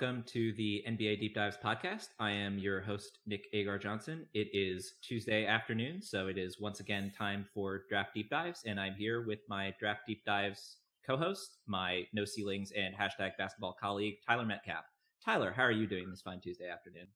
[0.00, 2.10] Welcome to the NBA Deep Dives podcast.
[2.20, 4.28] I am your host, Nick Agar Johnson.
[4.32, 8.78] It is Tuesday afternoon, so it is once again time for Draft Deep Dives, and
[8.78, 13.72] I'm here with my Draft Deep Dives co host, my No Ceilings and hashtag basketball
[13.72, 14.84] colleague, Tyler Metcalf.
[15.24, 17.08] Tyler, how are you doing this fine Tuesday afternoon?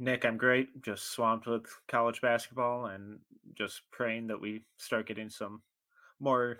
[0.00, 0.82] Nick, I'm great.
[0.82, 3.20] Just swamped with college basketball and
[3.56, 5.62] just praying that we start getting some
[6.18, 6.58] more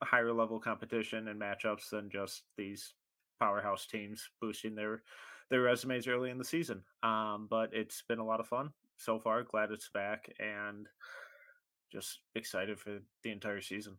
[0.00, 2.94] higher level competition and matchups than just these
[3.38, 5.02] powerhouse teams boosting their
[5.50, 6.82] their resumes early in the season.
[7.02, 9.42] Um, but it's been a lot of fun so far.
[9.42, 10.86] Glad it's back and
[11.92, 13.96] just excited for the entire season.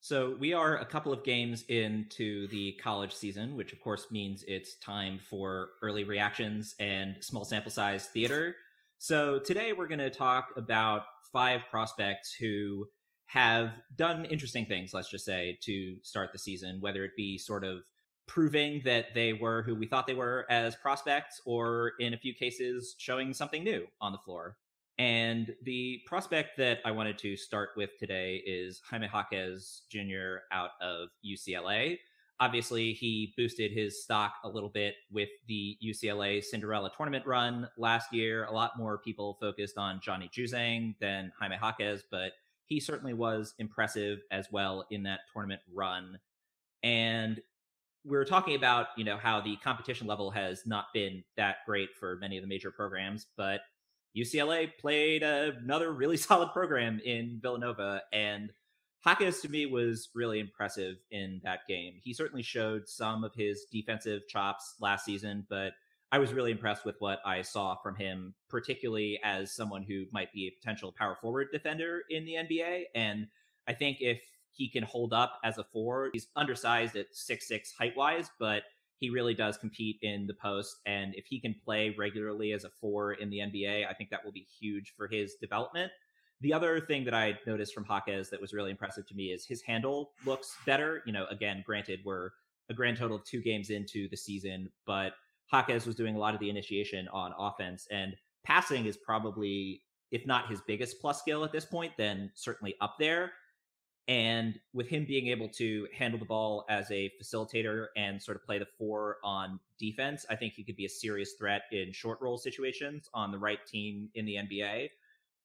[0.00, 4.44] So we are a couple of games into the college season, which of course means
[4.46, 8.54] it's time for early reactions and small sample size theater.
[8.98, 12.86] So today we're going to talk about five prospects who
[13.26, 17.64] have done interesting things, let's just say, to start the season, whether it be sort
[17.64, 17.78] of
[18.26, 22.34] proving that they were who we thought they were as prospects, or in a few
[22.34, 24.56] cases, showing something new on the floor.
[24.98, 30.38] And the prospect that I wanted to start with today is Jaime Jaquez Jr.
[30.50, 31.98] out of UCLA.
[32.40, 38.12] Obviously, he boosted his stock a little bit with the UCLA Cinderella tournament run last
[38.12, 38.44] year.
[38.44, 42.32] A lot more people focused on Johnny Juzang than Jaime Jaquez, but
[42.66, 46.18] he certainly was impressive as well in that tournament run.
[46.82, 47.40] And
[48.06, 51.90] we were talking about, you know, how the competition level has not been that great
[51.98, 53.60] for many of the major programs, but
[54.16, 58.52] UCLA played another really solid program in Villanova, and
[59.04, 61.94] Jaquez to me was really impressive in that game.
[62.02, 65.72] He certainly showed some of his defensive chops last season, but
[66.12, 70.32] I was really impressed with what I saw from him, particularly as someone who might
[70.32, 72.84] be a potential power forward defender in the NBA.
[72.94, 73.26] And
[73.68, 74.20] I think if
[74.56, 76.10] he can hold up as a four.
[76.12, 78.62] He's undersized at six six height wise, but
[78.98, 80.76] he really does compete in the post.
[80.86, 84.24] And if he can play regularly as a four in the NBA, I think that
[84.24, 85.92] will be huge for his development.
[86.40, 89.46] The other thing that I noticed from Jaquez that was really impressive to me is
[89.46, 91.02] his handle looks better.
[91.06, 92.30] You know, again, granted, we're
[92.68, 95.12] a grand total of two games into the season, but
[95.52, 100.26] Jaquez was doing a lot of the initiation on offense and passing is probably, if
[100.26, 103.32] not his biggest plus skill at this point, then certainly up there.
[104.08, 108.44] And with him being able to handle the ball as a facilitator and sort of
[108.44, 112.20] play the four on defense, I think he could be a serious threat in short
[112.20, 114.90] roll situations on the right team in the NBA.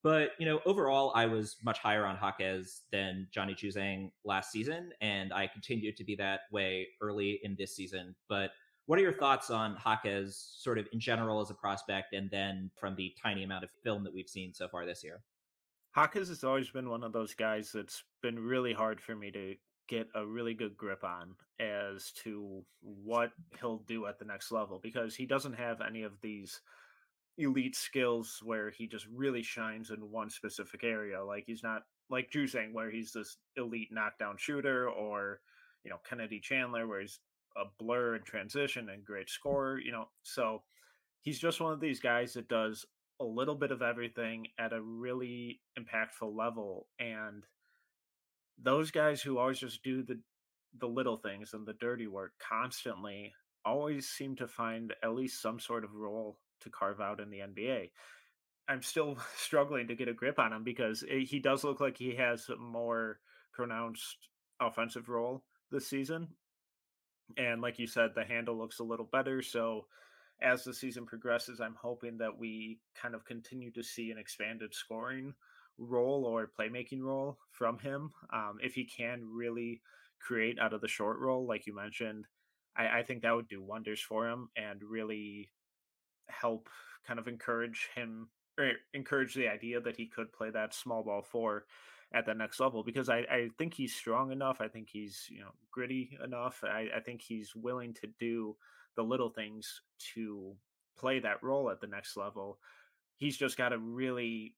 [0.04, 4.92] But, you know, overall, I was much higher on Jaquez than Johnny Juzang last season,
[5.00, 8.16] and I continue to be that way early in this season.
[8.28, 8.52] But
[8.88, 12.72] what are your thoughts on Jaquez sort of in general as a prospect, and then
[12.80, 15.22] from the tiny amount of film that we've seen so far this year?
[15.96, 19.56] Jaquez has always been one of those guys that's been really hard for me to
[19.88, 24.80] get a really good grip on as to what he'll do at the next level
[24.82, 26.62] because he doesn't have any of these
[27.38, 31.22] elite skills where he just really shines in one specific area.
[31.24, 35.42] Like he's not like Juzang where he's this elite knockdown shooter or,
[35.84, 37.20] you know, Kennedy Chandler where he's
[37.58, 40.08] a blur in transition and great scorer, you know.
[40.24, 40.62] So
[41.22, 42.86] he's just one of these guys that does
[43.22, 47.46] a little bit of everything at a really impactful level and
[48.62, 50.20] those guys who always just do the
[50.80, 53.34] the little things and the dirty work constantly
[53.66, 57.40] always seem to find at least some sort of role to carve out in the
[57.40, 57.92] NBA.
[58.68, 62.16] I'm still struggling to get a grip on him because he does look like he
[62.16, 63.20] has a more
[63.54, 64.30] pronounced
[64.62, 66.30] offensive role this season.
[67.38, 69.42] And like you said, the handle looks a little better.
[69.42, 69.88] So
[70.42, 74.74] as the season progresses, I'm hoping that we kind of continue to see an expanded
[74.74, 75.34] scoring
[75.78, 78.12] role or playmaking role from him.
[78.34, 79.82] Um, if he can really
[80.20, 82.26] create out of the short roll, like you mentioned,
[82.76, 85.50] I, I think that would do wonders for him and really
[86.30, 86.70] help
[87.06, 91.22] kind of encourage him or encourage the idea that he could play that small ball
[91.22, 91.66] four
[92.14, 94.60] at the next level because I, I think he's strong enough.
[94.60, 96.64] I think he's, you know, gritty enough.
[96.64, 98.56] I, I think he's willing to do
[98.96, 99.82] the little things
[100.14, 100.56] to
[100.98, 102.60] play that role at the next level.
[103.18, 104.56] He's just got to really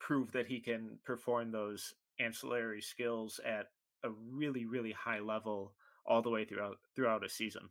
[0.00, 3.66] prove that he can perform those ancillary skills at
[4.04, 5.72] a really really high level
[6.06, 7.68] all the way throughout throughout a season.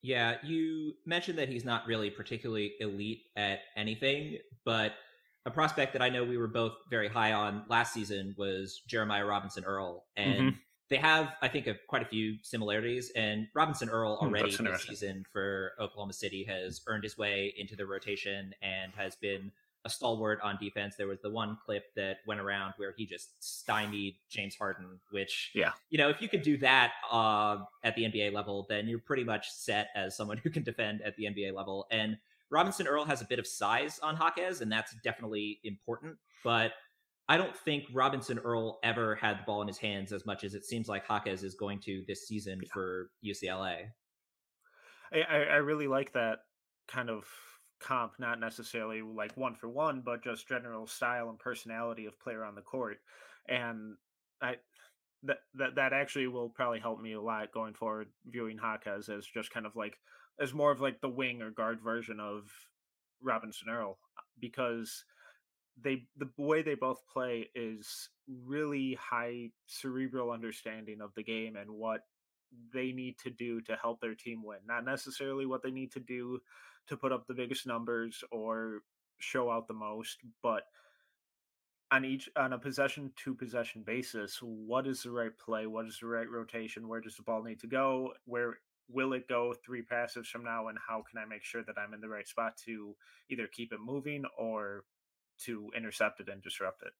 [0.00, 4.92] Yeah, you mentioned that he's not really particularly elite at anything, but
[5.48, 9.24] a prospect that I know we were both very high on last season was Jeremiah
[9.24, 10.58] Robinson Earl, and mm-hmm
[10.90, 13.12] they have, I think, a, quite a few similarities.
[13.14, 17.76] And Robinson Earl hmm, already this season for Oklahoma City has earned his way into
[17.76, 19.52] the rotation and has been
[19.84, 20.94] a a stalwart on defense.
[20.96, 25.50] There was the one clip that went around where he just stymied James Harden, which,
[25.54, 28.98] yeah, you know, if you could do that uh, at the NBA level, then you're
[28.98, 31.86] pretty much set as someone who can defend at the NBA level.
[31.90, 32.18] And
[32.50, 36.16] Robinson Earl has a bit of size on Jaquez, and that's definitely important.
[36.44, 36.72] But
[37.28, 40.54] I don't think Robinson Earl ever had the ball in his hands as much as
[40.54, 42.68] it seems like Jaquez is going to this season yeah.
[42.72, 43.88] for UCLA.
[45.12, 46.38] I, I really like that
[46.86, 47.24] kind of
[47.80, 52.44] comp, not necessarily like one for one, but just general style and personality of player
[52.44, 52.98] on the court.
[53.46, 53.96] And
[54.40, 54.56] I
[55.24, 59.26] that that that actually will probably help me a lot going forward viewing Jaquez as
[59.26, 59.98] just kind of like
[60.40, 62.50] as more of like the wing or guard version of
[63.22, 65.04] Robinson Earl uh, because
[65.80, 68.10] they the way they both play is
[68.46, 72.00] really high cerebral understanding of the game and what
[72.72, 76.00] they need to do to help their team win not necessarily what they need to
[76.00, 76.40] do
[76.88, 78.80] to put up the biggest numbers or
[79.18, 80.64] show out the most but
[81.90, 85.66] on each on a possession to possession basis what is the right play?
[85.66, 86.88] What is the right rotation?
[86.88, 88.12] Where does the ball need to go?
[88.26, 88.58] Where
[88.90, 91.94] will it go three passes from now and how can i make sure that i'm
[91.94, 92.94] in the right spot to
[93.30, 94.84] either keep it moving or
[95.44, 96.92] to intercept it and disrupt it.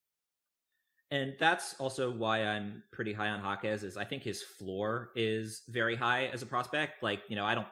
[1.10, 5.62] And that's also why I'm pretty high on Jaquez is I think his floor is
[5.68, 7.02] very high as a prospect.
[7.02, 7.66] Like, you know, I don't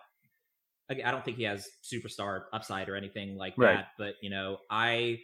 [0.89, 3.77] I don't think he has superstar upside or anything like right.
[3.77, 5.19] that, but you know, I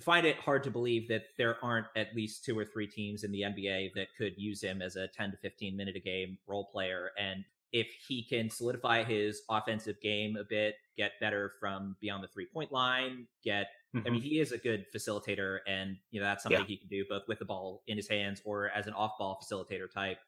[0.00, 3.30] find it hard to believe that there aren't at least two or three teams in
[3.30, 6.68] the NBA that could use him as a 10 to 15 minute a game role
[6.72, 12.24] player and if he can solidify his offensive game a bit, get better from beyond
[12.24, 14.06] the three point line, get Mm-hmm.
[14.06, 14.28] I mean, mm-hmm.
[14.28, 16.66] he is a good facilitator, and you know that's something yeah.
[16.66, 19.90] he can do both with the ball in his hands or as an off-ball facilitator
[19.90, 20.18] type.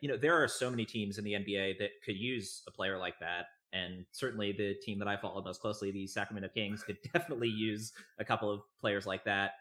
[0.00, 2.98] You know, there are so many teams in the NBA that could use a player
[2.98, 6.98] like that, and certainly the team that I follow most closely, the Sacramento Kings, could
[7.12, 9.52] definitely use a couple of players like that.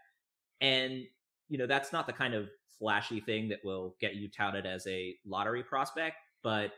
[0.62, 1.06] And
[1.48, 4.86] you know, that's not the kind of flashy thing that will get you touted as
[4.86, 6.72] a lottery prospect, but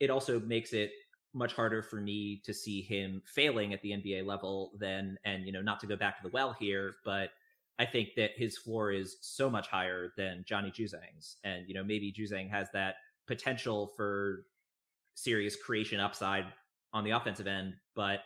[0.00, 0.90] it also makes it
[1.32, 5.52] much harder for me to see him failing at the NBA level than, and you
[5.52, 7.30] know, not to go back to the well here, but
[7.78, 11.84] I think that his floor is so much higher than Johnny Juzang's, and you know,
[11.84, 14.46] maybe Juzang has that potential for
[15.14, 16.46] serious creation upside
[16.92, 18.20] on the offensive end, but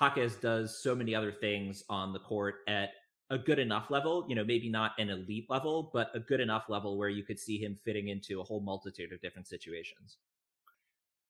[0.00, 2.90] Jaquez does so many other things on the court at
[3.28, 6.64] a good enough level, you know, maybe not an elite level, but a good enough
[6.68, 10.16] level where you could see him fitting into a whole multitude of different situations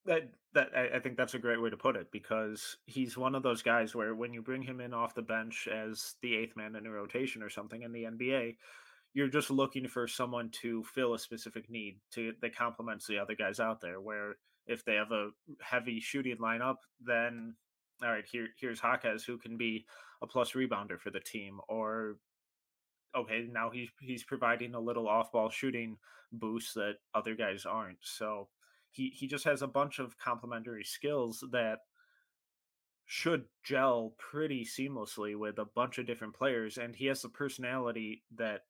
[0.07, 3.43] that that I, think that's a great way to put it because he's one of
[3.43, 6.75] those guys where when you bring him in off the bench as the eighth man
[6.75, 8.57] in a rotation or something in the NBA,
[9.15, 13.37] you're just looking for someone to fill a specific need to that complements the other
[13.37, 14.01] guys out there.
[14.01, 14.37] Where
[14.67, 15.31] if they have a
[15.61, 17.55] heavy shooting lineup, then
[18.03, 19.85] all right, here here's Jaquez who can be
[20.23, 22.17] a plus rebounder for the team, or
[23.15, 25.97] okay, now he's he's providing a little off ball shooting
[26.33, 27.99] boost that other guys aren't.
[28.01, 28.49] So
[28.91, 31.81] he he just has a bunch of complementary skills that
[33.07, 38.23] should gel pretty seamlessly with a bunch of different players and he has the personality
[38.37, 38.61] that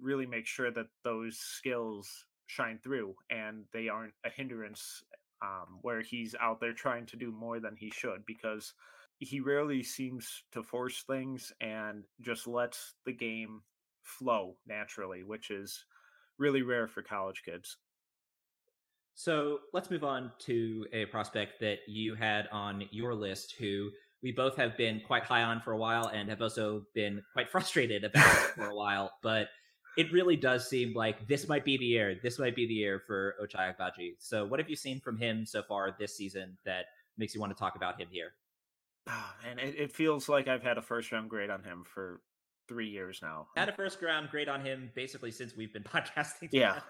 [0.00, 5.02] really makes sure that those skills shine through and they aren't a hindrance
[5.42, 8.72] um, where he's out there trying to do more than he should because
[9.18, 13.60] he rarely seems to force things and just lets the game
[14.02, 15.84] flow naturally which is
[16.38, 17.76] really rare for college kids
[19.16, 23.90] so let's move on to a prospect that you had on your list who
[24.22, 27.48] we both have been quite high on for a while and have also been quite
[27.50, 29.10] frustrated about for a while.
[29.22, 29.48] But
[29.96, 32.20] it really does seem like this might be the year.
[32.22, 34.16] This might be the year for Ochai Agbaji.
[34.18, 36.84] So what have you seen from him so far this season that
[37.16, 38.34] makes you want to talk about him here?
[39.06, 41.84] Ah, oh, and it, it feels like I've had a first round grade on him
[41.86, 42.20] for
[42.68, 43.46] three years now.
[43.56, 46.50] Had a first round grade on him basically since we've been podcasting.
[46.50, 46.82] Together.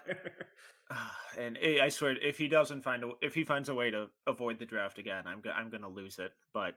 [0.89, 0.97] Yeah,
[1.37, 4.07] and eh, I swear, if he doesn't find a, if he finds a way to
[4.25, 6.31] avoid the draft again, I'm I'm gonna lose it.
[6.53, 6.75] But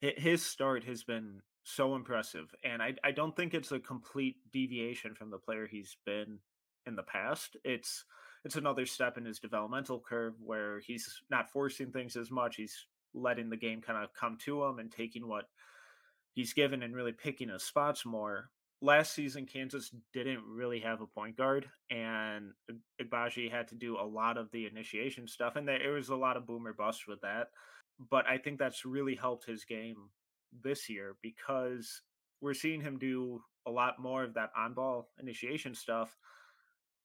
[0.00, 5.14] his start has been so impressive, and I I don't think it's a complete deviation
[5.14, 6.38] from the player he's been
[6.86, 7.56] in the past.
[7.64, 8.04] It's
[8.44, 12.56] it's another step in his developmental curve where he's not forcing things as much.
[12.56, 15.44] He's letting the game kind of come to him and taking what
[16.32, 18.50] he's given and really picking his spots more
[18.82, 22.52] last season Kansas didn't really have a point guard, and
[23.00, 26.36] Agbaji had to do a lot of the initiation stuff, and there was a lot
[26.36, 27.48] of boomer bust with that.
[28.10, 29.96] But I think that's really helped his game
[30.62, 32.02] this year because
[32.40, 36.16] we're seeing him do a lot more of that on ball initiation stuff,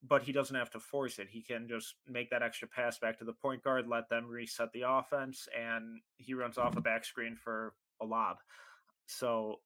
[0.02, 1.28] but he doesn't have to force it.
[1.28, 4.72] He can just make that extra pass back to the point guard, let them reset
[4.72, 8.38] the offense, and he runs off a back screen for a lob.
[9.06, 9.60] So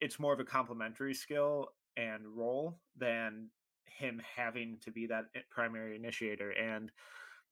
[0.00, 3.48] it's more of a complementary skill and role than
[3.86, 6.90] him having to be that primary initiator and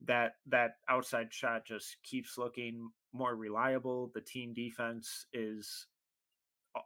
[0.07, 5.87] that that outside shot just keeps looking more reliable the team defense is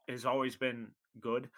[0.09, 0.89] has always been
[1.21, 1.49] good.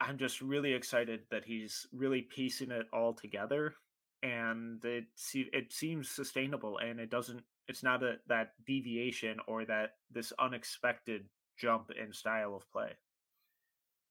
[0.00, 3.74] I'm just really excited that he's really piecing it all together
[4.22, 5.04] and it
[5.34, 11.24] it seems sustainable and it doesn't it's not a that deviation or that this unexpected
[11.56, 12.90] jump in style of play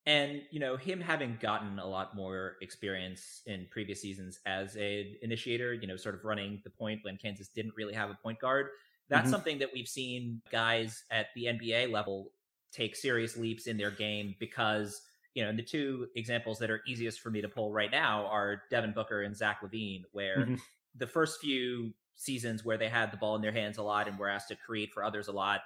[0.05, 5.17] and you know him having gotten a lot more experience in previous seasons as a
[5.21, 8.39] initiator you know sort of running the point when kansas didn't really have a point
[8.39, 8.67] guard
[9.09, 9.31] that's mm-hmm.
[9.31, 12.31] something that we've seen guys at the nba level
[12.71, 15.01] take serious leaps in their game because
[15.35, 18.63] you know the two examples that are easiest for me to pull right now are
[18.69, 20.55] devin booker and zach LaVine, where mm-hmm.
[20.95, 24.19] the first few seasons where they had the ball in their hands a lot and
[24.19, 25.61] were asked to create for others a lot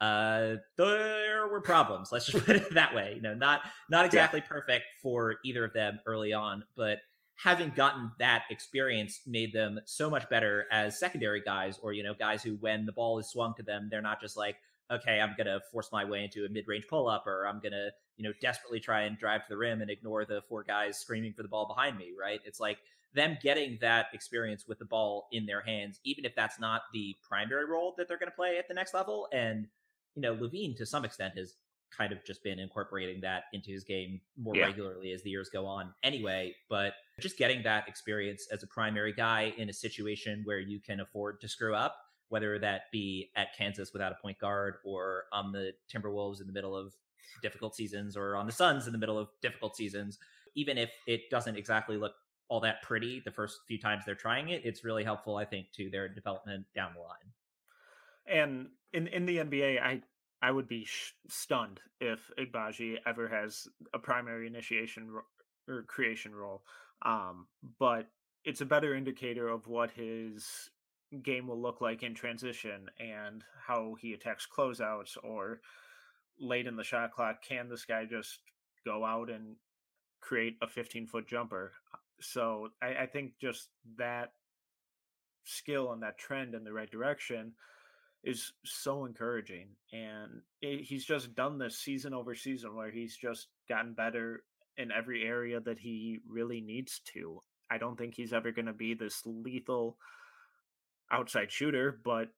[0.00, 2.10] uh, there were problems.
[2.10, 3.12] Let's just put it that way.
[3.14, 4.48] You know, not not exactly yeah.
[4.48, 6.98] perfect for either of them early on, but
[7.36, 12.14] having gotten that experience made them so much better as secondary guys, or you know,
[12.14, 14.56] guys who when the ball is swung to them, they're not just like,
[14.90, 17.90] okay, I'm gonna force my way into a mid range pull up, or I'm gonna
[18.16, 21.34] you know desperately try and drive to the rim and ignore the four guys screaming
[21.34, 22.12] for the ball behind me.
[22.18, 22.40] Right?
[22.46, 22.78] It's like
[23.12, 27.16] them getting that experience with the ball in their hands, even if that's not the
[27.28, 29.66] primary role that they're going to play at the next level, and
[30.14, 31.54] you know, LaVine to some extent has
[31.96, 34.66] kind of just been incorporating that into his game more yeah.
[34.66, 36.54] regularly as the years go on anyway.
[36.68, 41.00] But just getting that experience as a primary guy in a situation where you can
[41.00, 41.96] afford to screw up,
[42.28, 46.52] whether that be at Kansas without a point guard or on the Timberwolves in the
[46.52, 46.94] middle of
[47.42, 50.18] difficult seasons or on the Suns in the middle of difficult seasons,
[50.54, 52.12] even if it doesn't exactly look
[52.48, 55.66] all that pretty the first few times they're trying it, it's really helpful, I think,
[55.76, 57.32] to their development down the line.
[58.30, 60.02] And in in the NBA, I
[60.42, 65.22] I would be sh- stunned if Agbaji ever has a primary initiation ro-
[65.68, 66.62] or creation role.
[67.02, 67.46] Um,
[67.78, 68.08] but
[68.44, 70.70] it's a better indicator of what his
[71.22, 75.60] game will look like in transition and how he attacks closeouts or
[76.38, 77.42] late in the shot clock.
[77.42, 78.38] Can this guy just
[78.84, 79.56] go out and
[80.20, 81.72] create a 15 foot jumper?
[82.20, 83.68] So I, I think just
[83.98, 84.32] that
[85.44, 87.52] skill and that trend in the right direction
[88.24, 89.68] is so encouraging.
[89.92, 94.42] And it, he's just done this season over season where he's just gotten better
[94.76, 97.40] in every area that he really needs to.
[97.70, 99.96] I don't think he's ever going to be this lethal
[101.10, 102.28] outside shooter, but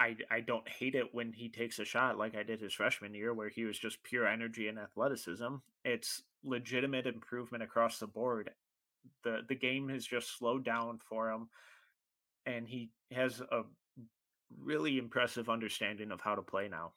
[0.00, 3.14] I I don't hate it when he takes a shot like I did his freshman
[3.14, 5.56] year where he was just pure energy and athleticism.
[5.84, 8.50] It's legitimate improvement across the board.
[9.24, 11.48] The the game has just slowed down for him
[12.46, 13.62] and he has a
[14.62, 16.92] really impressive understanding of how to play now.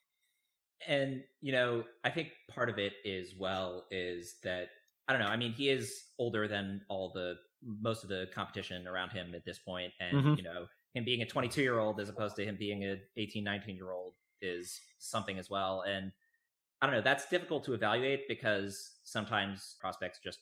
[0.88, 4.70] And, you know, I think part of it is well is that
[5.08, 8.88] I don't know, I mean, he is older than all the most of the competition
[8.88, 10.34] around him at this point and, mm-hmm.
[10.36, 13.44] you know, him being a 22 year old as opposed to him being a 18,
[13.44, 15.84] 19 year old is something as well.
[15.88, 16.12] And
[16.82, 20.40] I don't know, that's difficult to evaluate because sometimes prospects just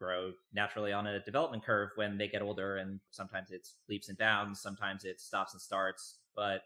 [0.00, 4.16] grow naturally on a development curve when they get older and sometimes it's leaps and
[4.16, 6.62] bounds sometimes it stops and starts but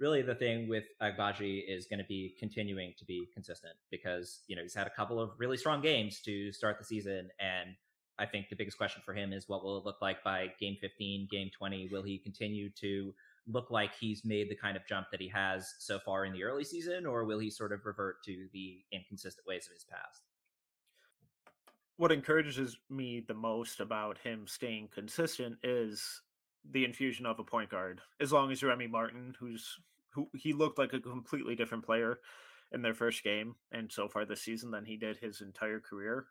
[0.00, 4.54] really the thing with Agbaji is going to be continuing to be consistent because you
[4.54, 7.70] know he's had a couple of really strong games to start the season and
[8.18, 10.76] I think the biggest question for him is what will it look like by game
[10.78, 13.14] 15 game 20 will he continue to
[13.46, 16.44] look like he's made the kind of jump that he has so far in the
[16.44, 20.20] early season or will he sort of revert to the inconsistent ways of his past?
[21.96, 26.20] What encourages me the most about him staying consistent is
[26.70, 28.00] the infusion of a point guard.
[28.20, 29.78] As long as Remy Martin, who's
[30.14, 32.18] who he looked like a completely different player
[32.72, 36.26] in their first game and so far this season than he did his entire career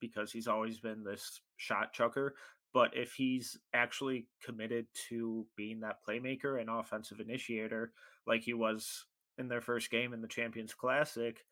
[0.00, 2.34] because he's always been this shot chucker.
[2.74, 7.92] But if he's actually committed to being that playmaker and offensive initiator
[8.26, 9.06] like he was
[9.38, 11.44] in their first game in the Champions Classic,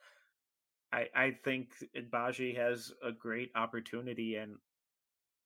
[0.92, 1.70] I, I think
[2.10, 4.56] Baji has a great opportunity and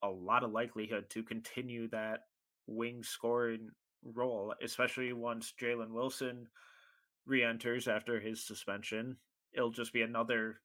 [0.02, 2.24] a lot of likelihood to continue that
[2.68, 3.70] wing scoring
[4.04, 6.46] role, especially once Jalen Wilson
[7.26, 9.16] re-enters after his suspension.
[9.52, 10.60] It'll just be another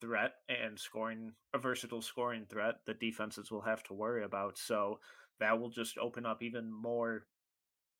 [0.00, 4.58] threat and scoring a versatile scoring threat that defenses will have to worry about.
[4.58, 4.98] So
[5.40, 7.26] that will just open up even more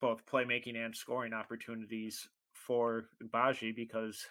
[0.01, 4.25] both playmaking and scoring opportunities for Baji because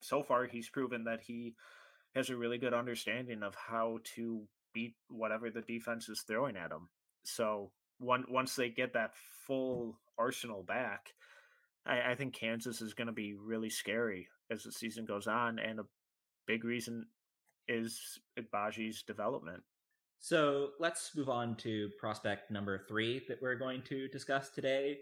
[0.00, 1.54] so far he's proven that he
[2.14, 4.42] has a really good understanding of how to
[4.72, 6.88] beat whatever the defense is throwing at him.
[7.22, 9.12] So one, once they get that
[9.46, 11.10] full arsenal back,
[11.86, 14.28] I, I think Kansas is going to be really scary.
[14.50, 15.84] as the season goes on, and a
[16.46, 17.06] big reason
[17.68, 19.62] is Agbaji's development.
[20.18, 24.98] So let's move on to prospect number three that we're going to discuss today.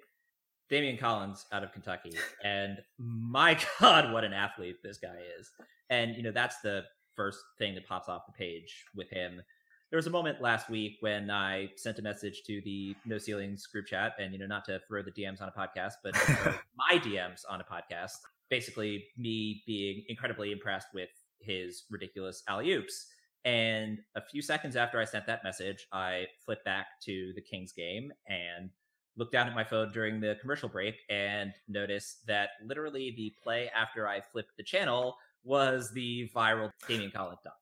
[0.71, 2.13] Daimion Collins out of Kentucky.
[2.45, 5.51] And my God, what an athlete this guy is.
[5.91, 6.85] And, you know, that's the
[7.17, 9.43] first thing that pops off the page with him.
[9.91, 13.67] There was a moment last week when I sent a message to the No Ceilings
[13.67, 16.15] group chat, and, you know, not to throw the DMs on a podcast, but
[16.77, 18.19] my DMs on a podcast.
[18.51, 21.09] Basically, me being incredibly impressed with
[21.41, 23.07] his ridiculous alley oops.
[23.47, 27.73] And a few seconds after I sent that message, I flipped back to the Kings
[27.73, 28.69] game and
[29.17, 33.71] looked down at my phone during the commercial break and noticed that literally the play
[33.75, 37.57] after I flipped the channel was the viral Daimion Collins dunk.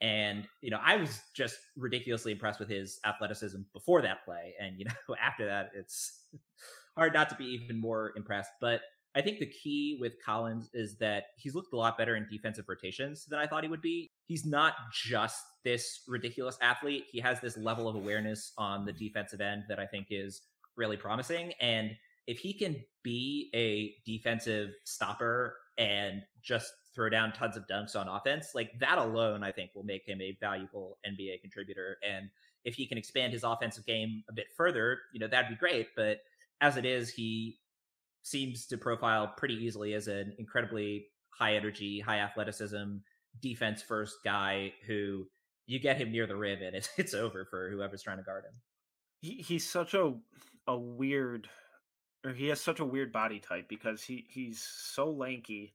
[0.00, 4.54] And, you know, I was just ridiculously impressed with his athleticism before that play.
[4.60, 6.20] And, you know, after that, it's
[6.96, 8.50] hard not to be even more impressed.
[8.60, 8.80] But
[9.14, 12.66] I think the key with Collins is that he's looked a lot better in defensive
[12.68, 14.12] rotations than I thought he would be.
[14.26, 17.04] He's not just this ridiculous athlete.
[17.10, 20.42] He has this level of awareness on the defensive end that I think is
[20.76, 21.52] really promising.
[21.60, 21.90] And
[22.28, 28.08] if he can be a defensive stopper and just throw down tons of dunks on
[28.08, 31.98] offense, like that alone, I think will make him a valuable NBA contributor.
[32.08, 32.30] And
[32.64, 35.88] if he can expand his offensive game a bit further, you know, that'd be great.
[35.96, 36.18] But
[36.60, 37.58] as it is, he
[38.22, 42.96] seems to profile pretty easily as an incredibly high energy, high athleticism,
[43.40, 45.26] defense first guy who
[45.66, 48.44] you get him near the rim and it's it's over for whoever's trying to guard
[48.44, 48.52] him.
[49.20, 50.14] He, he's such a
[50.66, 51.48] a weird
[52.24, 55.72] or he has such a weird body type because he he's so lanky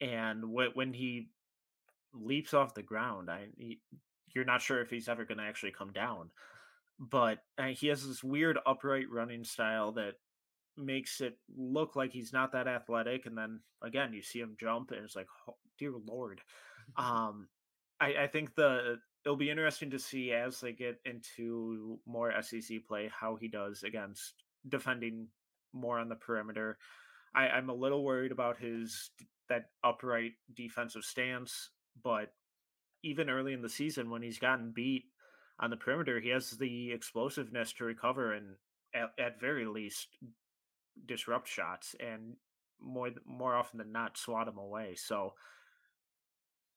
[0.00, 1.28] and when when he
[2.12, 3.80] leaps off the ground I he,
[4.34, 6.30] you're not sure if he's ever going to actually come down
[6.98, 10.14] but uh, he has this weird upright running style that
[10.76, 14.90] makes it look like he's not that athletic and then again you see him jump
[14.90, 16.40] and it's like oh, dear lord.
[16.96, 17.46] Um
[18.00, 22.62] I, I think the it'll be interesting to see as they get into more sec
[22.88, 24.34] play how he does against
[24.68, 25.28] defending
[25.72, 26.78] more on the perimeter.
[27.32, 29.10] I, i'm a little worried about his
[29.50, 31.70] that upright defensive stance
[32.02, 32.32] but
[33.02, 35.04] even early in the season when he's gotten beat
[35.58, 38.54] on the perimeter he has the explosiveness to recover and
[38.94, 40.08] at, at very least
[41.06, 42.36] disrupt shots and
[42.80, 44.94] more more often than not swat him away.
[44.96, 45.34] So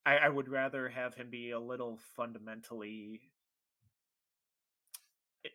[0.06, 3.22] I, I would rather have him be a little fundamentally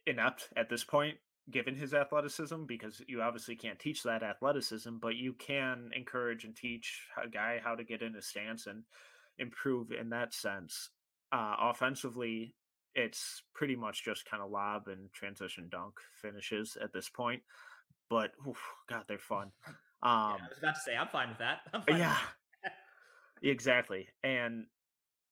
[0.07, 1.16] inept at this point
[1.50, 6.54] given his athleticism because you obviously can't teach that athleticism but you can encourage and
[6.54, 8.82] teach a guy how to get in a stance and
[9.38, 10.90] improve in that sense
[11.32, 12.54] uh offensively
[12.94, 17.42] it's pretty much just kind of lob and transition dunk finishes at this point
[18.08, 18.58] but oof,
[18.88, 19.50] God, they're fun.
[19.66, 19.72] Um,
[20.04, 21.61] yeah, I um was about to say I'm fine with that.
[21.88, 22.16] yeah,
[23.42, 24.08] exactly.
[24.22, 24.66] And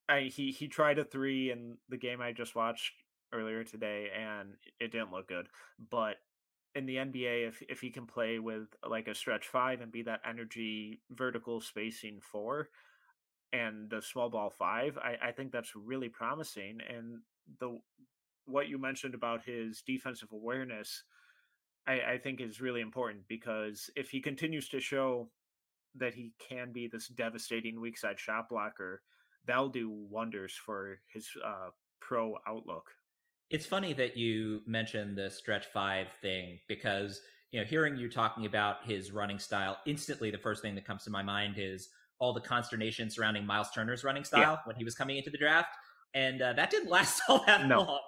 [0.08, 2.92] I he he tried a three in the game I just watched
[3.32, 5.48] earlier today, and it didn't look good.
[5.90, 6.16] But
[6.74, 10.02] in the NBA, if if he can play with like a stretch five and be
[10.02, 12.68] that energy vertical spacing four,
[13.52, 16.78] and the small ball five, I, I think that's really promising.
[16.88, 17.20] And
[17.60, 17.78] the
[18.46, 21.02] what you mentioned about his defensive awareness
[21.86, 25.30] I, I think is really important because if he continues to show
[25.96, 29.02] that he can be this devastating weak side shot blocker,
[29.46, 32.90] that'll do wonders for his uh, pro outlook.
[33.50, 37.20] It's funny that you mentioned the stretch five thing because
[37.52, 41.04] you know hearing you talking about his running style, instantly the first thing that comes
[41.04, 44.58] to my mind is all the consternation surrounding Miles Turner's running style yeah.
[44.64, 45.76] when he was coming into the draft,
[46.14, 47.82] and uh, that didn't last all that no.
[47.82, 48.00] long.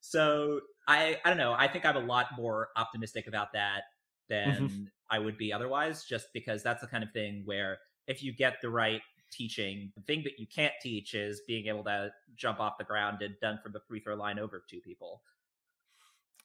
[0.00, 1.52] So I I don't know.
[1.52, 3.82] I think I'm a lot more optimistic about that
[4.30, 4.50] mm-hmm.
[4.50, 4.82] than mm-hmm.
[5.10, 8.56] I would be otherwise, just because that's the kind of thing where if you get
[8.62, 12.78] the right teaching, the thing that you can't teach is being able to jump off
[12.78, 15.22] the ground and dunk from the free throw line over two people.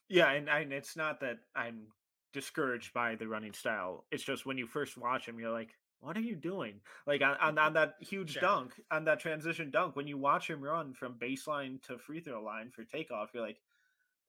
[0.08, 1.86] Yeah, and, and it's not that I'm
[2.32, 4.04] discouraged by the running style.
[4.10, 6.80] It's just when you first watch him, you're like, what are you doing?
[7.06, 8.42] Like on, on, on that huge yeah.
[8.42, 12.42] dunk, on that transition dunk, when you watch him run from baseline to free throw
[12.42, 13.60] line for takeoff, you're like,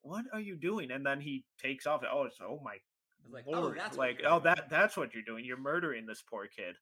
[0.02, 0.90] what are you doing?
[0.90, 2.02] And then he takes off.
[2.10, 2.76] Oh, it's oh my
[3.32, 3.76] like, oh, Lord.
[3.76, 5.44] oh, that's like, oh, that that's what you're doing.
[5.44, 6.76] You're murdering this poor kid.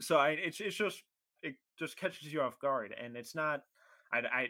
[0.00, 1.02] So I, it's it's just
[1.42, 3.62] it just catches you off guard, and it's not.
[4.12, 4.48] I I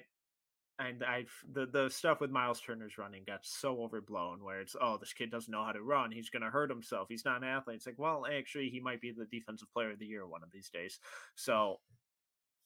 [0.78, 4.96] and I the the stuff with Miles Turner's running got so overblown where it's oh
[4.98, 7.78] this kid doesn't know how to run he's to hurt himself he's not an athlete
[7.78, 10.52] it's like well actually he might be the defensive player of the year one of
[10.52, 11.00] these days
[11.34, 11.80] so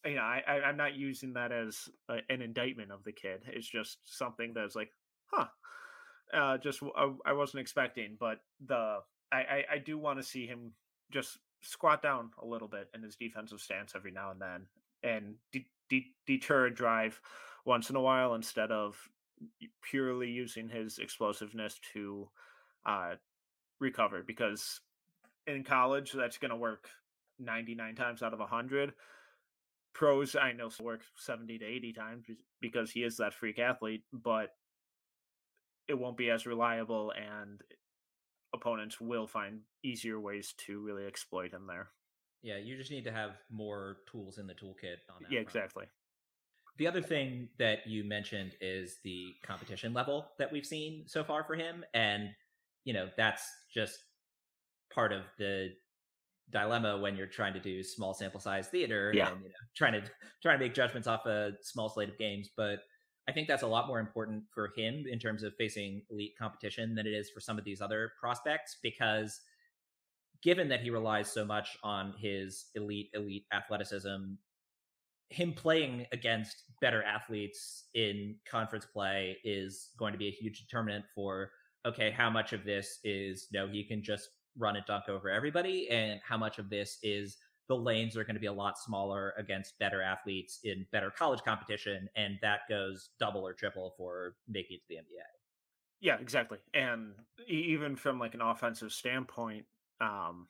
[0.04, 3.44] you know I, I am not using that as a, an indictment of the kid
[3.46, 4.90] it's just something that's like
[5.32, 5.46] huh.
[6.32, 10.46] Uh, just I, I wasn't expecting, but the I I, I do want to see
[10.46, 10.72] him
[11.10, 14.66] just squat down a little bit in his defensive stance every now and then
[15.03, 17.20] and de- de- deter a drive
[17.64, 18.96] once in a while instead of
[19.83, 22.29] purely using his explosiveness to
[22.87, 23.14] uh,
[23.81, 24.81] recover because
[25.46, 26.88] in college that's going to work
[27.38, 28.92] 99 times out of 100
[29.94, 32.25] pros i know work 70 to 80 times
[32.61, 34.51] because he is that freak athlete but
[35.88, 37.61] it won't be as reliable and
[38.54, 41.88] opponents will find easier ways to really exploit him there
[42.42, 45.48] yeah you just need to have more tools in the toolkit on that yeah front.
[45.48, 45.84] exactly
[46.78, 51.44] the other thing that you mentioned is the competition level that we've seen so far
[51.44, 52.30] for him and
[52.84, 53.98] you know that's just
[54.92, 55.70] part of the
[56.50, 59.30] dilemma when you're trying to do small sample size theater yeah.
[59.30, 60.02] and you know trying to
[60.42, 62.80] trying to make judgments off a small slate of games but
[63.28, 66.94] i think that's a lot more important for him in terms of facing elite competition
[66.94, 69.40] than it is for some of these other prospects because
[70.42, 74.35] given that he relies so much on his elite elite athleticism
[75.30, 81.04] him playing against better athletes in conference play is going to be a huge determinant
[81.14, 81.50] for
[81.87, 85.88] okay how much of this is know he can just run and dunk over everybody
[85.88, 89.35] and how much of this is the lanes are going to be a lot smaller
[89.38, 94.77] against better athletes in better college competition and that goes double or triple for making
[94.77, 95.22] it to the nba
[96.01, 97.12] yeah exactly and
[97.48, 99.64] even from like an offensive standpoint
[100.01, 100.48] um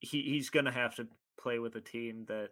[0.00, 1.06] he he's going to have to
[1.40, 2.50] play with a team that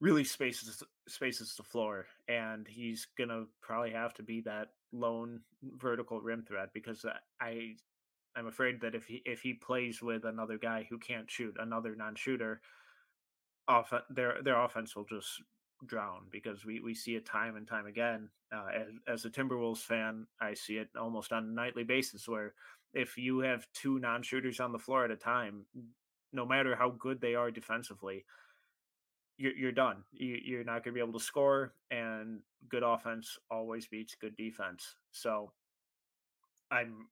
[0.00, 5.40] really spaces spaces the floor and he's gonna probably have to be that lone
[5.78, 7.06] vertical rim threat because
[7.40, 7.74] i
[8.36, 11.94] i'm afraid that if he if he plays with another guy who can't shoot another
[11.94, 12.60] non-shooter
[13.68, 15.42] off their their offense will just
[15.86, 19.78] drown because we we see it time and time again uh, as, as a timberwolves
[19.78, 22.54] fan i see it almost on a nightly basis where
[22.92, 25.64] if you have two non-shooters on the floor at a time
[26.32, 28.24] no matter how good they are defensively
[29.36, 30.04] you're, you're done.
[30.12, 34.36] You, are not going to be able to score, and good offense always beats good
[34.36, 34.96] defense.
[35.12, 35.52] So,
[36.70, 37.08] I'm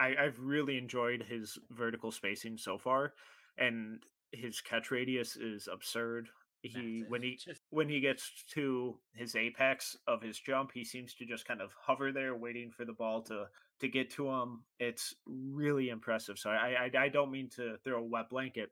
[0.00, 3.12] I, I've really enjoyed his vertical spacing so far,
[3.58, 6.28] and his catch radius is absurd.
[6.62, 7.38] He when he
[7.70, 11.70] when he gets to his apex of his jump, he seems to just kind of
[11.86, 13.46] hover there, waiting for the ball to
[13.80, 14.64] to get to him.
[14.78, 16.38] It's really impressive.
[16.38, 18.70] So I I, I don't mean to throw a wet blanket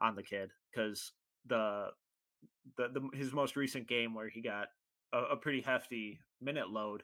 [0.00, 1.12] on the kid because
[1.46, 1.88] the
[2.76, 4.68] the, the his most recent game where he got
[5.12, 7.02] a, a pretty hefty minute load,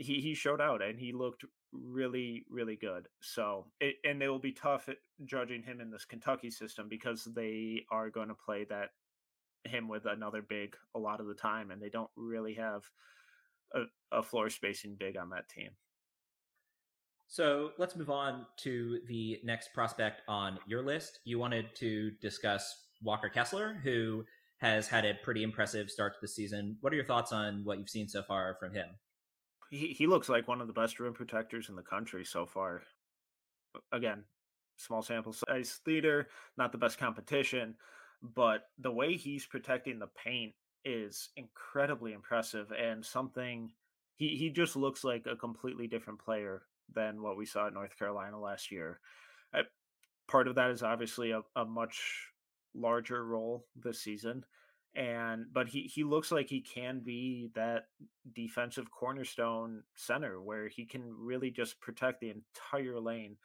[0.00, 3.06] he he showed out and he looked really really good.
[3.20, 7.28] So it, and it will be tough eh, judging him in this Kentucky system because
[7.36, 8.90] they are going to play that
[9.64, 12.82] him with another big a lot of the time, and they don't really have
[13.74, 15.70] a, a floor spacing big on that team.
[17.28, 21.20] So let's move on to the next prospect on your list.
[21.24, 24.24] You wanted to discuss Walker Kessler, who
[24.58, 26.76] has had a pretty impressive start to the season.
[26.80, 28.86] What are your thoughts on what you've seen so far from him?
[29.70, 32.82] He he looks like one of the best rim protectors in the country so far.
[33.92, 34.24] Again,
[34.76, 37.76] small sample size theater, not the best competition,
[38.22, 40.54] but the way he's protecting the paint
[40.84, 43.70] is incredibly impressive and something
[44.16, 47.96] he he just looks like a completely different player than what we saw at North
[47.96, 49.00] Carolina last year.
[49.54, 49.60] I,
[50.26, 52.28] part of that is obviously a, a much
[52.74, 54.44] larger role this season
[54.96, 57.84] and but he he looks like he can be that
[58.34, 63.36] defensive cornerstone center where he can really just protect the entire lane.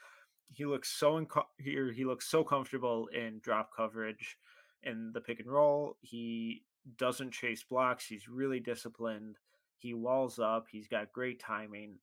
[0.51, 4.37] He looks so inco- here he looks so comfortable in drop coverage
[4.83, 5.97] in the pick and roll.
[6.01, 6.63] He
[6.97, 9.37] doesn't chase blocks he's really disciplined.
[9.77, 11.99] He walls up he's got great timing.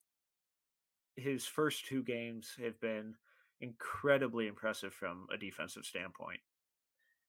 [1.16, 3.14] His first two games have been
[3.60, 6.40] incredibly impressive from a defensive standpoint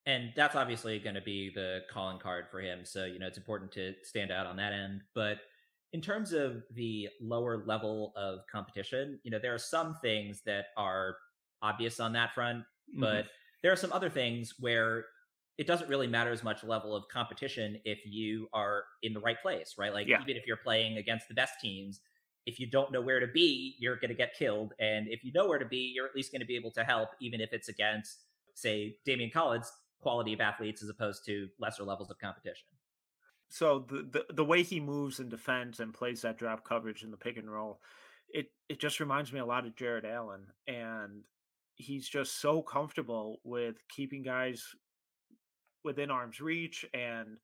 [0.06, 2.80] and that's obviously going to be the calling card for him.
[2.84, 5.00] So, you know, it's important to stand out on that end.
[5.14, 5.38] But
[5.92, 10.66] in terms of the lower level of competition, you know, there are some things that
[10.76, 11.16] are
[11.62, 13.00] obvious on that front, mm-hmm.
[13.00, 13.26] but
[13.62, 15.06] there are some other things where
[15.56, 19.40] it doesn't really matter as much level of competition if you are in the right
[19.40, 19.94] place, right?
[19.94, 20.20] Like, yeah.
[20.20, 22.00] even if you're playing against the best teams,
[22.44, 24.74] if you don't know where to be, you're going to get killed.
[24.80, 26.84] And if you know where to be, you're at least going to be able to
[26.84, 29.70] help, even if it's against, say, Daimion Collins,
[30.04, 32.68] quality of athletes as opposed to lesser levels of competition.
[33.48, 37.10] So the, the the way he moves and defends and plays that drop coverage in
[37.10, 37.80] the pick and roll,
[38.28, 41.22] it it just reminds me a lot of Jarrett Allen, and
[41.76, 44.62] he's just so comfortable with keeping guys
[45.84, 47.38] within arm's reach and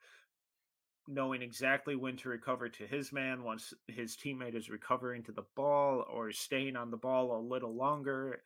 [1.09, 5.46] knowing exactly when to recover to his man once his teammate is recovering to the
[5.57, 8.42] ball or staying on the ball a little longer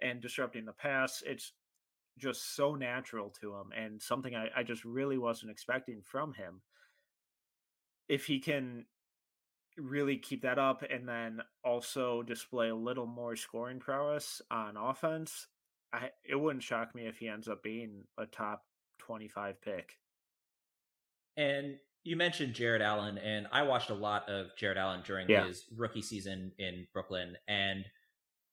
[0.00, 1.22] and disrupting the pass.
[1.24, 1.52] It's
[2.18, 6.62] just so natural to him and something I, I just really wasn't expecting from him.
[8.08, 8.86] If he can
[9.78, 15.46] really keep that up and then also display a little more scoring prowess on offense,
[15.92, 18.64] I it wouldn't shock me if he ends up being a top
[18.98, 19.98] 25 pick.
[21.36, 25.46] And you mentioned Jarrett Allen, and I watched a lot of Jarrett Allen during yeah.
[25.46, 27.36] his rookie season in Brooklyn.
[27.48, 27.84] And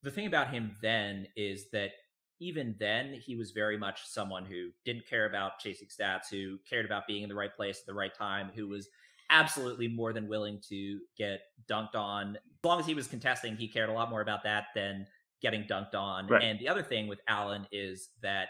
[0.04, 1.92] the thing about him then is that
[2.40, 6.86] even then, he was very much someone who didn't care about chasing stats, who cared
[6.86, 8.88] about being in the right place at the right time, who was
[9.30, 12.36] absolutely more than willing to get dunked on.
[12.36, 15.06] As long as he was contesting, he cared a lot more about that than
[15.42, 16.28] getting dunked on.
[16.28, 16.44] Right.
[16.44, 18.50] And the other thing with Allen is that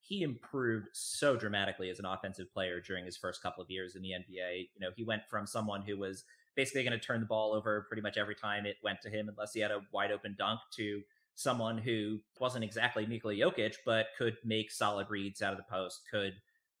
[0.00, 4.02] he improved so dramatically as an offensive player during his first couple of years in
[4.02, 4.68] the NBA.
[4.74, 6.24] You know, he went from someone who was
[6.56, 9.28] basically going to turn the ball over pretty much every time it went to him
[9.28, 11.02] unless he had a wide open dunk to
[11.38, 16.00] someone who wasn't exactly Nikola Jokic, but could make solid reads out of the post,
[16.10, 16.32] could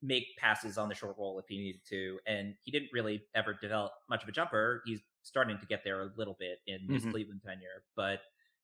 [0.02, 2.18] make passes on the short roll if he needed to.
[2.26, 4.82] And he didn't really ever develop much of a jumper.
[4.84, 7.12] He's starting to get there a little bit in his mm-hmm.
[7.12, 8.18] Cleveland tenure, but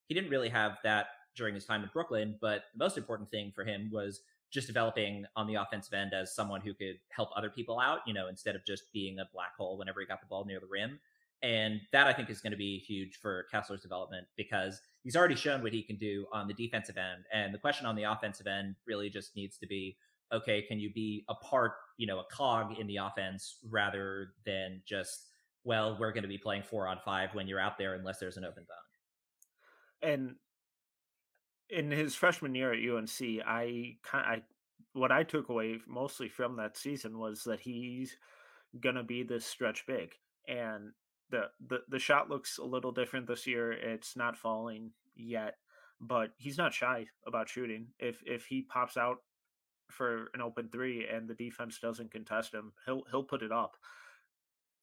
[0.09, 2.39] he didn't really have that during his time in Brooklyn.
[2.41, 6.35] But the most important thing for him was just developing on the offensive end as
[6.35, 9.55] someone who could help other people out, you know, instead of just being a black
[9.57, 10.99] hole whenever he got the ball near the rim.
[11.45, 15.35] And that I think is going to be huge for Kessler's development because he's already
[15.35, 17.27] shown what he can do on the defensive end.
[17.35, 19.99] And the question on the offensive end really just needs to be
[20.33, 24.81] okay, can you be a part, you know, a cog in the offense rather than
[24.87, 25.27] just,
[25.65, 28.39] well, we're going to be playing four on five when you're out there unless there's
[28.39, 30.11] an open dunk.
[30.15, 30.37] And
[31.69, 34.43] in his freshman year at UNC, I kind I
[34.95, 38.17] what I took away mostly from that season was that he's
[38.81, 40.15] gonna be this stretch big,
[40.49, 40.93] and
[41.31, 43.73] the the the shot looks a little different this year.
[43.73, 45.57] It's not falling yet,
[46.01, 47.89] but he's not shy about shooting.
[47.99, 49.19] If if he pops out
[49.91, 53.77] for an open three and the defense doesn't contest him, he'll he'll put it up.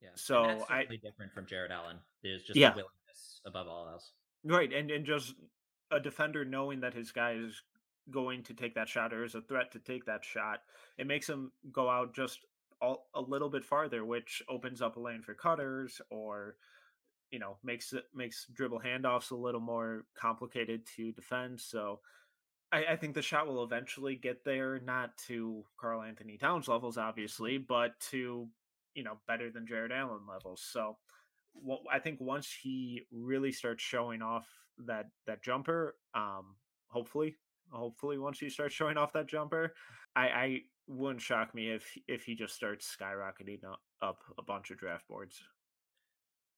[0.00, 0.08] Yeah.
[0.14, 1.98] So and that's I different from Jarrett Allen.
[2.22, 2.70] There's just yeah.
[2.70, 4.12] willingness above all else.
[4.44, 5.34] Right, and and just
[5.90, 7.62] a defender knowing that his guy is
[8.10, 10.60] going to take that shot or is a threat to take that shot,
[10.98, 12.40] it makes him go out just
[12.82, 16.56] all, a little bit farther, which opens up a lane for cutters or
[17.30, 21.60] you know makes it makes dribble handoffs a little more complicated to defend.
[21.60, 22.00] So
[22.72, 26.98] I, I think the shot will eventually get there, not to Karl Anthony Towns levels,
[26.98, 28.48] obviously, but to
[28.94, 30.62] you know better than Jarrett Allen levels.
[30.70, 30.98] So
[31.54, 34.46] well, I think once he really starts showing off
[34.86, 36.56] that that jumper, um,
[36.88, 37.36] hopefully,
[37.70, 39.74] hopefully once he starts showing off that jumper,
[40.16, 43.60] I, I wouldn't shock me if if he just starts skyrocketing
[44.02, 45.40] up a bunch of draft boards.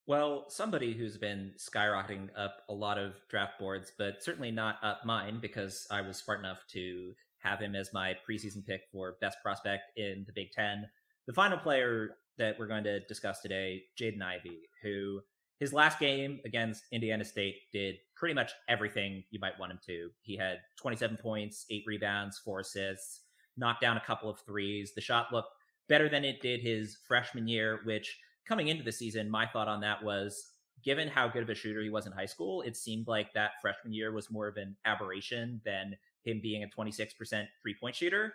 [0.06, 5.00] Well, somebody who's been skyrocketing up a lot of draft boards, but certainly not up
[5.06, 9.38] mine because I was smart enough to have him as my preseason pick for best
[9.42, 10.86] prospect in the Big Ten.
[11.26, 15.20] The final player that we're going to discuss today, Jaden Ivey, who
[15.58, 20.10] his last game against Indiana State did pretty much everything you might want him to.
[20.20, 23.20] He had 27 points, eight rebounds, four assists,
[23.56, 24.92] knocked down a couple of threes.
[24.94, 25.54] The shot looked
[25.88, 29.80] better than it did his freshman year, which coming into the season, my thought on
[29.80, 30.50] that was
[30.82, 33.52] given how good of a shooter he was in high school, it seemed like that
[33.62, 38.34] freshman year was more of an aberration than him being a 26% three point shooter.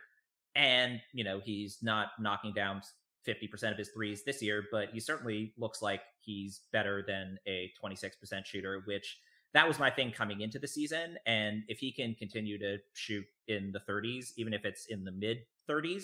[0.56, 2.82] And, you know, he's not knocking down
[3.28, 7.72] 50% of his threes this year, but he certainly looks like he's better than a
[7.82, 9.20] 26% shooter, which
[9.54, 11.18] that was my thing coming into the season.
[11.26, 15.12] And if he can continue to shoot in the 30s, even if it's in the
[15.12, 16.04] mid 30s,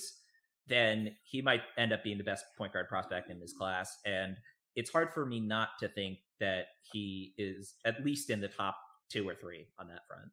[0.68, 3.98] then he might end up being the best point guard prospect in his class.
[4.06, 4.36] And
[4.76, 8.78] it's hard for me not to think that he is at least in the top
[9.10, 10.32] two or three on that front.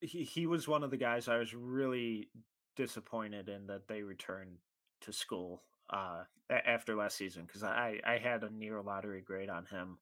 [0.00, 2.28] He he was one of the guys I was really
[2.76, 4.58] disappointed in that they returned
[5.02, 9.66] to school uh, after last season because I, I had a near lottery grade on
[9.66, 9.98] him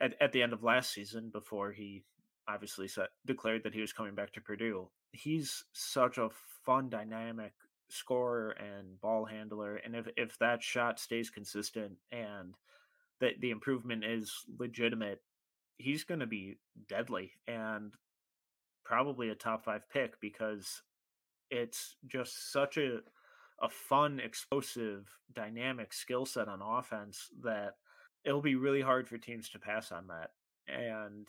[0.00, 2.02] at, at the end of last season before he
[2.48, 4.88] obviously set, declared that he was coming back to Purdue.
[5.12, 6.30] He's such a
[6.64, 7.52] fun, dynamic
[7.88, 12.54] scorer and ball handler, and if if that shot stays consistent and
[13.20, 15.22] that the improvement is legitimate,
[15.78, 17.94] he's going to be deadly and
[18.84, 20.82] probably a top five pick because
[21.50, 22.98] it's just such a
[23.62, 27.74] a fun, explosive, dynamic skill set on offense that
[28.24, 30.30] it'll be really hard for teams to pass on that.
[30.68, 31.28] And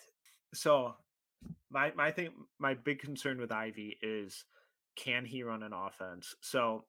[0.54, 0.96] so
[1.70, 2.30] my my thing
[2.60, 4.46] my big concern with Ivey is
[4.96, 6.36] can he run an offense?
[6.42, 6.86] So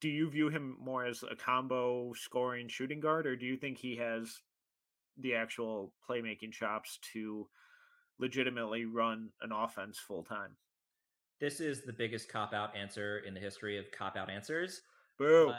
[0.00, 3.76] do you view him more as a combo scoring shooting guard or do you think
[3.76, 4.40] he has
[5.18, 7.46] the actual playmaking chops to
[8.18, 10.56] legitimately run an offense full time?
[11.40, 14.82] this is the biggest cop out answer in the history of cop out answers.
[15.18, 15.46] Boo.
[15.46, 15.56] But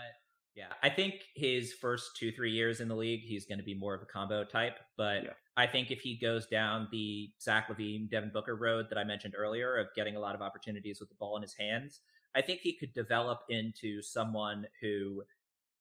[0.56, 3.74] yeah, I think his first two, three years in the league, he's going to be
[3.74, 4.80] more of a combo type.
[4.98, 5.34] But Yeah.
[5.56, 9.34] I think if he goes down the Zach LaVine, Devin Booker road that I mentioned
[9.38, 12.02] earlier of getting a lot of opportunities with the ball in his hands,
[12.36, 15.24] I think he could develop into someone who,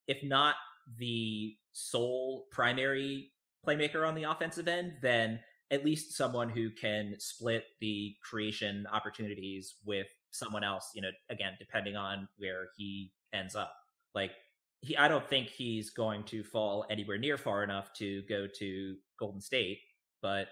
[0.07, 0.55] if not
[0.97, 3.31] the sole primary
[3.65, 9.75] playmaker on the offensive end, then at least someone who can split the creation opportunities
[9.85, 13.73] with someone else, you know, again, depending on where he ends up.
[14.13, 14.31] Like
[14.81, 18.95] he I don't think he's going to fall anywhere near far enough to go to
[19.19, 19.79] Golden State,
[20.21, 20.47] but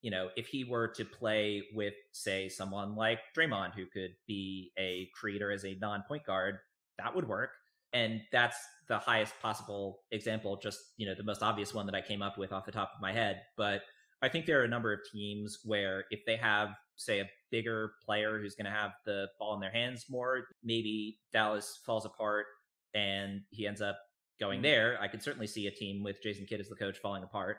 [0.00, 4.70] you know, if he were to play with say someone like Draymond who could be
[4.78, 6.56] a creator as a non-point guard,
[6.98, 7.50] that would work.
[7.94, 12.02] And that's the highest possible example, just, you know, the most obvious one that I
[12.02, 13.82] came up with off the top of my head, but
[14.20, 17.92] I think there are a number of teams where if they have, say, a bigger
[18.04, 22.46] player who's going to have the ball in their hands more, maybe Dallas falls apart
[22.94, 23.98] and he ends up
[24.40, 24.62] going Mhm.
[24.62, 25.00] there.
[25.00, 27.58] I could certainly see a team with Jason Kidd as the coach falling apart.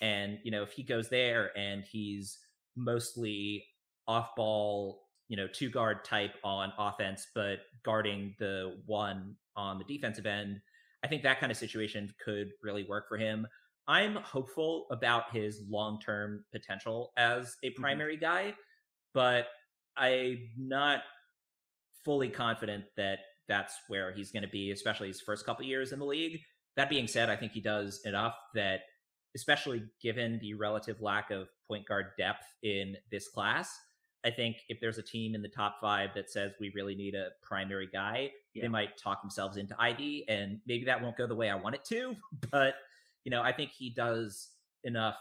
[0.00, 2.38] And, you know, if he goes there and he's
[2.76, 3.66] mostly
[4.06, 9.84] off ball, you know, two guard type on offense, but guarding the one on the
[9.84, 10.60] defensive end,
[11.02, 13.46] I think that kind of situation could really work for him.
[13.86, 18.56] I'm hopeful about his long term potential as a primary guy,
[19.14, 19.48] but
[19.96, 21.04] I'm not
[22.04, 25.98] fully confident that that's where he's going to be, especially his first couple years in
[25.98, 26.40] the league.
[26.76, 28.80] That being said, I think he does enough that,
[29.34, 33.76] especially given the relative lack of point guard depth in this class,
[34.24, 37.14] I think if there's a team in the top five that says we really need
[37.14, 38.62] a primary guy, Yeah.
[38.62, 41.74] they might talk themselves into Ivey, and maybe that won't go the way I want
[41.76, 42.16] it to.
[42.50, 42.74] But
[43.24, 44.48] you know, I think he does
[44.84, 45.16] enough,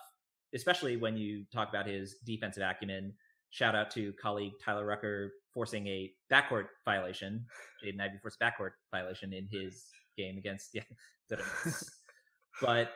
[0.53, 3.13] especially when you talk about his defensive acumen.
[3.49, 7.45] Shout out to colleague Tyler Rucker forcing a backcourt violation,
[7.83, 9.85] Jaden Ivey forced backcourt violation in his
[10.17, 10.83] game against yeah.
[12.61, 12.91] but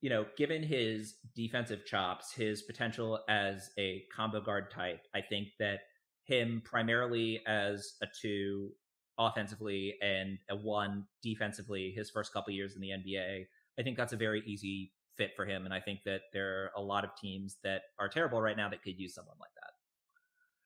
[0.00, 5.48] you know, given his defensive chops, his potential as a combo guard type, I think
[5.58, 5.80] that
[6.24, 8.70] him primarily as a two
[9.18, 13.44] offensively and a one defensively his first couple years in the NBA,
[13.78, 15.66] I think that's a very easy fit for him.
[15.66, 18.70] And I think that there are a lot of teams that are terrible right now
[18.70, 19.59] that could use someone like that.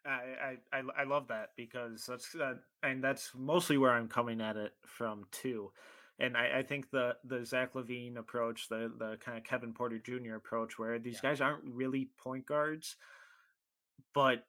[0.07, 4.57] I, I I love that because that's uh, and that's mostly where I'm coming at
[4.57, 5.73] it from too,
[6.19, 9.99] and I, I think the the Zach LaVine approach, the the kind of Kevin Porter
[9.99, 10.35] Jr.
[10.37, 11.31] approach, where these Yeah.
[11.31, 12.97] guys aren't really point guards,
[14.13, 14.47] but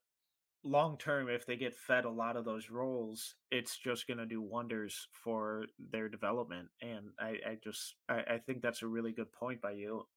[0.63, 4.25] long term, if they get fed a lot of those roles, it's just going to
[4.25, 6.69] do wonders for their development.
[6.81, 10.07] And I I just I, I think that's a really good point by you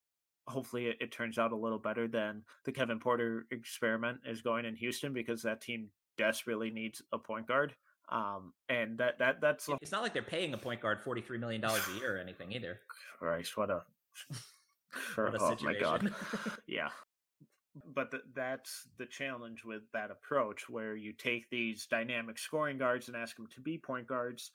[0.49, 4.65] hopefully it, it turns out a little better than the Kevin Porter experiment is going
[4.65, 7.75] in Houston because that team desperately needs a point guard.
[8.11, 11.21] Um, and that that that's the It's not like they're paying a point guard forty
[11.21, 12.81] three million dollars a year or anything either.
[13.19, 13.83] Christ, what a
[15.15, 16.15] What a oh my god, situation.
[16.67, 16.89] yeah.
[17.95, 23.09] But th- that's the challenge with that approach, where you take these dynamic scoring guards
[23.09, 24.51] and ask them to be point guards,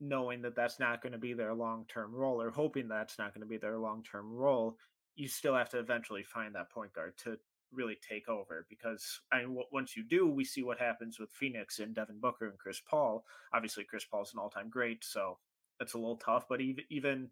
[0.00, 3.34] knowing that that's not going to be their long term role, or hoping that's not
[3.34, 4.76] going to be their long term role.
[5.14, 7.38] You still have to eventually find that point guard to
[7.72, 11.78] really take over because I mean, once you do, we see what happens with Phoenix
[11.78, 13.24] and Devin Booker and Chris Paul.
[13.52, 15.38] Obviously, Chris Paul's an all time great, so
[15.78, 16.46] that's a little tough.
[16.48, 17.30] But even even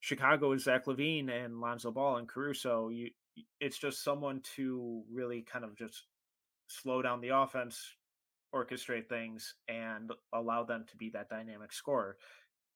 [0.00, 2.88] Chicago is Zach LaVine and Lonzo Ball and Caruso.
[2.88, 3.10] You,
[3.60, 6.04] it's just someone to really kind of just
[6.66, 7.78] slow down the offense,
[8.54, 12.16] orchestrate things, and allow them to be that dynamic scorer.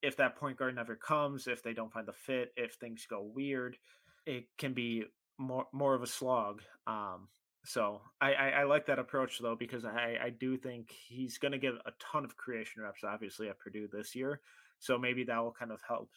[0.02, 3.22] If that point guard never comes, if they don't find the fit, if things go
[3.22, 3.78] weird,
[4.26, 5.04] it can be
[5.38, 6.62] more more of a slog.
[6.86, 7.28] Um,
[7.64, 11.52] so I, I, I like that approach though because I, I do think he's going
[11.52, 14.40] to get a ton of creation reps, obviously at Purdue this year.
[14.80, 16.10] So maybe that will kind of help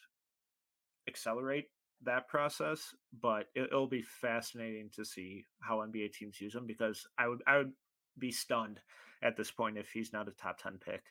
[1.08, 1.70] accelerate
[2.04, 2.94] that process.
[3.18, 7.42] But it, it'll be fascinating to see how NBA teams use him because I would
[7.46, 7.72] I would
[8.18, 8.80] be stunned
[9.22, 11.02] at this point if he's not a top ten pick.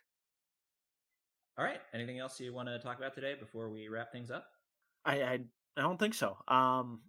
[1.58, 1.82] All right.
[1.94, 4.46] Anything else you want to talk about today before we wrap things up?
[5.04, 5.40] I I,
[5.78, 6.38] I don't think so.
[6.48, 7.02] Um,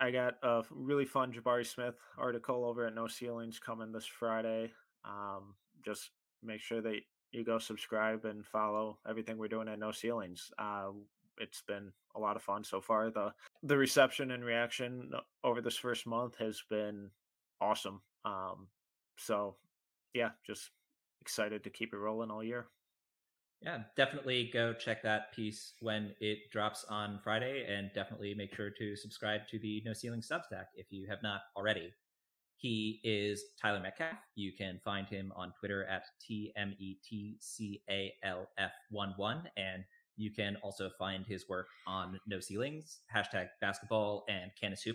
[0.00, 4.72] I got a really fun Jabari Smith article over at No Ceilings coming this Friday.
[5.04, 5.54] Um,
[5.84, 6.10] just
[6.42, 6.96] make sure that
[7.30, 10.50] you go subscribe and follow everything we're doing at No Ceilings.
[10.58, 10.88] Uh,
[11.38, 13.10] it's been a lot of fun so far.
[13.10, 15.10] the The reception and reaction
[15.44, 17.10] over this first month has been
[17.60, 18.02] awesome.
[18.24, 18.68] Um,
[19.16, 19.56] so
[20.14, 20.70] yeah, just
[21.20, 22.66] excited to keep it rolling all year.
[23.62, 28.70] Yeah, definitely go check that piece when it drops on Friday, and definitely make sure
[28.70, 31.92] to subscribe to the No Ceiling Substack if you have not already.
[32.58, 34.16] He is Tyler Metcalf.
[34.34, 38.72] You can find him on Twitter at T M E T C A L F
[38.90, 39.48] 1 1.
[39.56, 39.84] And
[40.16, 44.86] you can also find his work on No Ceilings, hashtag basketball, and Canis.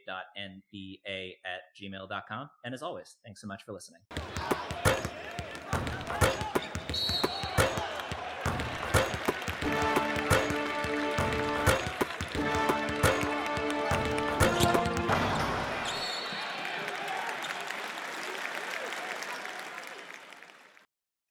[1.44, 2.50] at gmail.com.
[2.64, 4.00] And as always, thanks so much for listening.